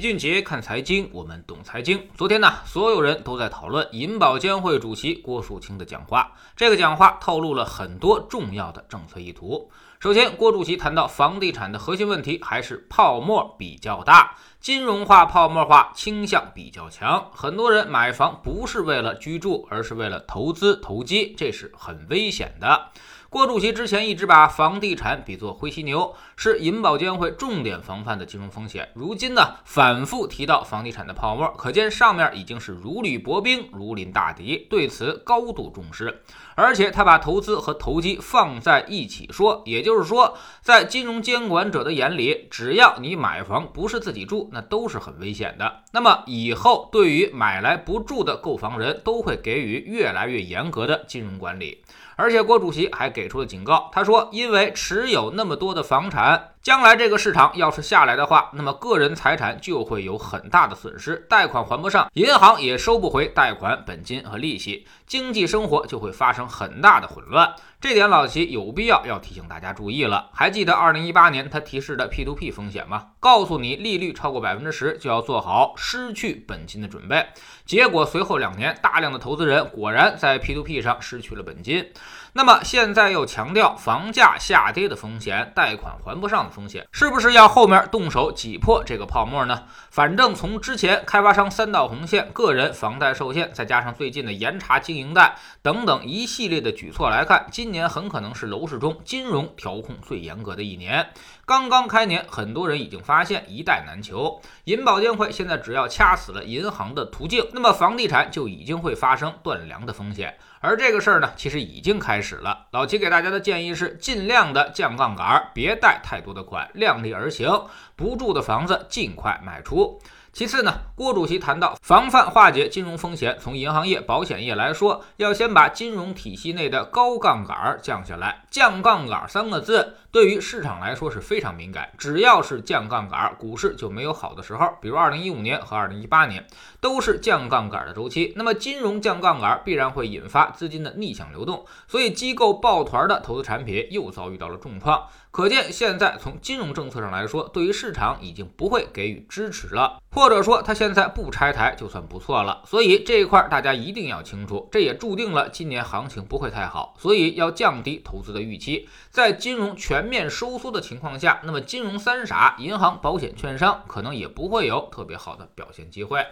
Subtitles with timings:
[0.00, 2.08] 俊杰看财经，我们懂财经。
[2.16, 6.32] 昨天呢，所有人都在讨论银保监会主席郭树清的讲话。
[6.56, 9.70] 这个讲话透露了很多重要的政策意图。
[9.98, 17.30] 首先，郭主席谈到房地产的核心问题还是泡沫比较大，金融化、泡沫化倾向比较强。
[17.34, 22.88] 很多人买房不是为了居住，而是为了投资投机，这是很危险的。
[23.30, 28.88] 郭主席之前一直把房地产比作灰犀牛，是银保监会重点防范的金融风险。
[28.92, 36.22] 如今呢，反复提到房地产的泡沫，可见上面已经是如履薄冰、如临大敌，对此高度重视。
[36.56, 45.84] 而且他把投资和投机放在一起说，也就是说，在金融监管者的眼里，只要你买房不是自己住，那都是很危险的。
[45.92, 51.84] 那么以后对于买来不住的购房人都会给予越来越严格的金融管理。
[52.20, 70.28] 而且郭主席还给出了警告，他说：“因为持有那么多的房产，将来这个市场要是下来的话，那么个人财产就会有很大的损失，贷款还不上，银行也收不回贷款本金和利息，经济生活就会发生很大的混乱。”这点老齐有必要要提醒大家注意了。
[70.34, 73.12] 还记得二零一八年他提示的 P2P 风险吗？
[73.18, 77.26] 告诉你利率超过百分之十就要做好失去本金的准备。
[77.64, 81.90] 结果随后两年，大量的投资人果然在 P2P 上失去了本金。
[82.32, 89.64] 那么现在又强调房价下跌的风险，贷款还不上的风险，是不是要后面动手挤破这个泡沫呢？
[89.90, 101.08] 反正从之前开发商三道红线、个人房贷受限，再加上最近的严查经营贷等等一系列的举措来看，今年很可能是楼市中金融调控最严格的一年。
[101.44, 110.38] 刚刚开年，很多人已经发现一贷难求，银保监会现在只要掐死了银行的途径，那么房地产就已经会发生断粮的风险。
[110.60, 112.66] 而这个事儿呢，其实已经开开始了。
[112.72, 117.48] 老齐给大家的建议是，尽量的降杠杆，别贷太多的款，量力而行，
[117.96, 119.98] 不住的房子尽快卖出。
[120.32, 128.44] 其次呢，郭主席谈到防范化解金融风险，从银行业、保险业来说，要先把金融体系内的高杠杆降下来。
[128.48, 134.68] 降杠杆三个字对于市场来说是非常敏感，只要是降杠杆，股市就没有好的时候。
[134.80, 136.46] 比如二零一五年和二零一八年
[136.80, 145.08] 都是降杠杆的周期，那么金融降杠杆必然会引发资金的逆向流动，所以机构抱团的投资产品又遭遇到了重创。
[145.32, 152.62] 可见，现在从金融政策上来说，对于市场已经不会给予支持了，或者说他现在不拆台就算不错了。
[152.66, 158.86] 所以这一块大家一定要清楚，这也注定了今年行情不会太好，所以要降低投资的预期。
[159.08, 166.22] 在金融全面收缩的情况下，那么金融三傻——银行、保险、券商，可能也不会有特别好的表现机会。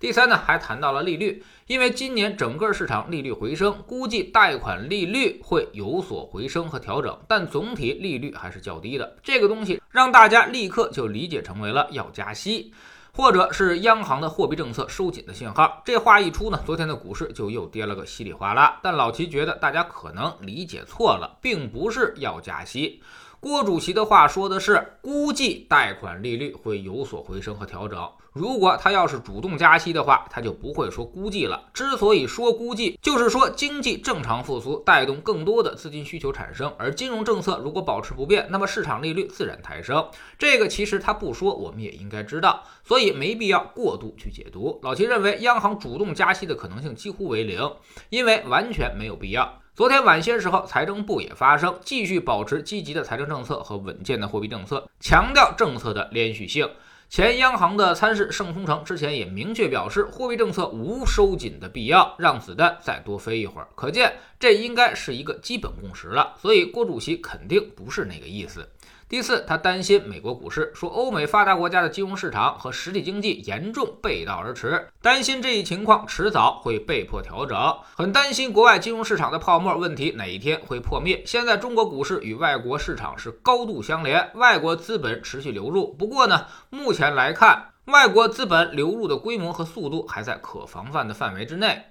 [0.00, 9.16] 第三呢，还谈到了利率，因为今年整个市场利率回升，估计贷款利率会有所回升和调整，但总体利率还是较低的。
[9.22, 12.72] 这个东西让大家立刻就理解成为了要加息，
[13.18, 15.82] 或者是央行的货币政策收紧的信号。
[15.84, 18.78] 这话一出呢，昨天的股市就又跌了个稀里哗啦。
[18.80, 23.02] 但老齐觉得大家可能理解错了，并不是要加息。
[23.40, 28.10] 郭主席的话说的是，估计贷款利率会有所回升和调整。
[28.32, 31.70] 如果他要是主动加息的话，他就不会说估计了。
[31.72, 40.08] 之所以说估计，就是说经济正常复苏带动更多的资金需求产生，而金融政策如果保持不变，那么市场利率自然抬升。
[40.36, 44.80] 这个其实他不说，我们也应该知道，所以没必要过度去解读。
[44.82, 47.72] 老齐认为，央行主动加息的可能性几乎为零，
[48.10, 49.60] 因为完全没有必要。
[49.78, 56.68] 昨天晚些时候，财政部也发声，继续保持积极的财政政策和稳健的货币政策，强调政策的连续性。
[57.08, 63.68] 前央行的参事盛松成之前也明确表示，货币政策无收紧的必要，让子弹再多飞一会儿。
[63.76, 66.34] 可见，这应该是一个基本共识了。
[66.42, 68.68] 所以，郭主席肯定不是那个意思。
[69.08, 77.56] 第四，他担心美国股市，说欧美发达国家的金融市场和实体经济严重背道而驰，担心这一情况迟早会被迫调整，
[77.96, 81.22] 很担心国外金融市场的泡沫问题哪一天会破灭。
[81.24, 91.82] 现在中国股市与外国市场是高度相连，外国资本持续流入，不过呢，目前来看，外国资本流入的规模和速度还在可防范的范围之内。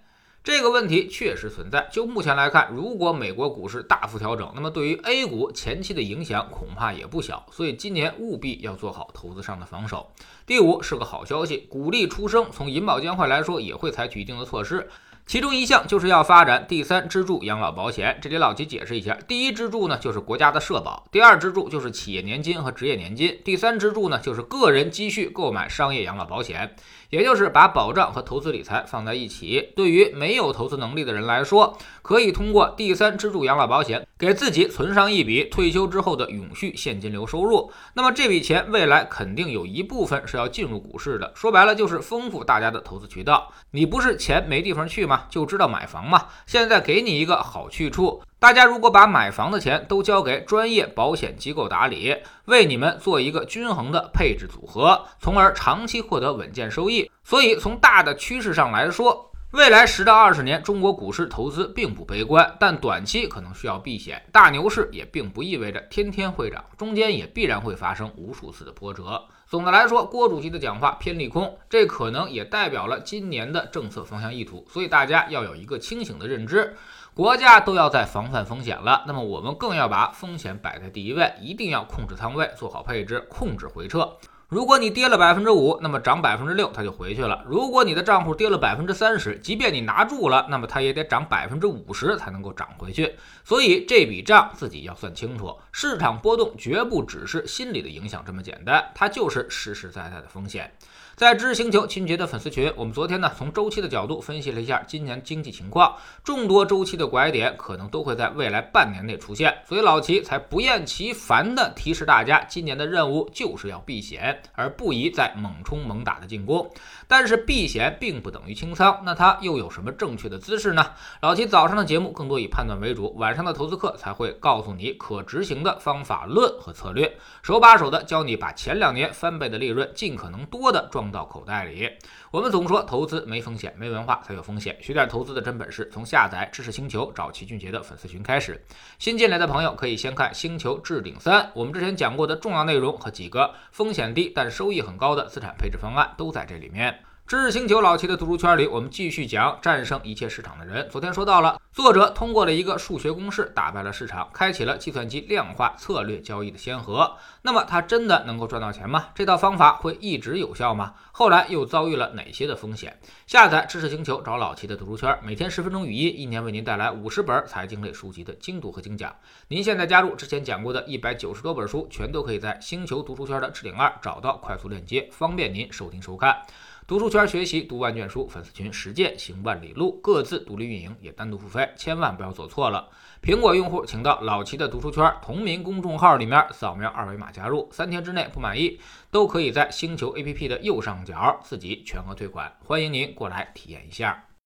[0.48, 1.90] 这个问题确实存在。
[1.92, 7.46] 就目前来看，如果美国股市大幅调整，那么对于 A 股前期的影响恐怕也不小。
[7.52, 10.10] 所以今年务必要做好投资上的防守。
[10.46, 12.50] 第五是个好消息，鼓励出生。
[12.50, 14.88] 从银保监会来说，也会采取一定的措施。
[15.28, 18.18] 其中一项就是要发展第三支柱养老保险。
[18.22, 26.74] 这里老齐解释一下，第一支柱呢就是国家的社保，第二支柱就是企业年金和职业年金，第三支柱呢就是个人积蓄购买商业养老保险，
[27.10, 29.74] 也就是把保障和投资理财放在一起。
[29.76, 37.70] 对于没有投资能力的人来说，可以通过第三支柱养老保险给自己存上一笔退休之后的永续现金流收入。
[37.96, 43.52] 那么这笔钱未来肯定有一部分是要进入股市的，说白了就是丰富大家的投资渠道。
[43.72, 45.17] 你不是钱没地方去吗？
[45.30, 48.22] 就知道买房嘛，现在给你一个好去处。
[48.40, 52.16] 大家如果把买房的钱都交给专业保险机构打理，
[52.46, 57.10] 为你们做一个均衡的配置组合，从而长期获得稳健收益。
[57.24, 64.22] 所以从大的趋势上来说，未来十到二十年中国股市投资并不悲观，但短期可能需要避险。
[64.30, 69.24] 大牛市也并不意味着天天会涨，中间也必然会发生无数次的波折。
[69.48, 74.68] 总的来说，郭主席的讲话偏利空，这可能也代表了今年的政策方向意图。
[74.70, 76.76] 所以大家要有一个清醒的认知，
[77.14, 84.18] 国家都要在防范风险了，那么我们更要把风险摆在第一位，一定要控制仓位，做好配置，控制回撤。
[84.50, 87.44] 如果你跌了百分之五，那么涨百分之六它就回去了。
[87.46, 93.14] 如果你的账户跌了百分之三十，即便你拿住了，那么它也得涨百分之五十才能够涨回去。
[93.44, 95.54] 所以这笔账自己要算清楚。
[95.74, 100.72] 市场波动绝不只是心理的影响这么简单，它就是实实在在的风险。
[101.18, 116.72] 在知识星球秦杰的粉丝群，我们昨天呢从周期的角度分析了一下今年经济情况，众多周期的拐点可能都会在未来半年内出现，所以老齐才不厌其烦的提示大家，今年的任务就是要避险，而不宜再猛冲猛打的进攻。
[117.08, 120.86] 但是避险并不等于清仓，那它又有什么正确的姿势呢？
[121.22, 127.12] 老齐早上的节目更多以判断为主，晚上的投资课才会告诉你可执行的方法论和策略，
[127.42, 131.18] 手把手的教你把前两年翻倍的利润尽可能多的赚装。
[131.18, 131.90] 到口袋里。
[132.30, 134.78] 我们总说投资没风险，没文化才有风险。
[134.80, 138.64] 学点投资的真本事，从下载知识星球找齐俊杰的粉丝群开始。
[139.00, 147.00] 新进来的朋友可以先看《星球置顶三》，我们之前讲过的重要内容和几个风险低但收益很高的资产配置方案都在这里面。
[147.28, 150.88] 知识星球老齐的读书圈里，我们继续讲战胜一切市场的人。
[150.90, 157.18] 昨天说到了，作者通过了一个数学公式打败了市场，开启了计算机量化策略交易的先河。
[157.42, 159.10] 那么他真的能够赚到钱吗？
[159.14, 160.94] 这套方法会一直有效吗？
[161.12, 162.98] 后来又遭遇了哪些的风险？
[163.26, 169.14] 下载知识星球找老齐的读书圈，每天十分钟语音，一年为您带来五十本财经类书籍的精读和精讲。
[169.50, 176.42] 您现在加入之前讲过的一百九十多本书，全都可以在星球读书圈的置顶二找到快速链接，方便您收听收看。
[176.88, 182.88] 读书圈学习读万卷书，粉丝群实践行万里路，各自独立运营也单独付费，千万不要走错了。
[183.22, 188.80] 苹果用户请到老齐的读书圈同名公众号里面扫描二维码加入，三天之内不满意
[189.12, 194.28] 都可以在星球 APP 的右上角自己全额退款，欢迎您过来体验一下。